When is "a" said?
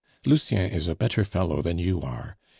0.87-0.95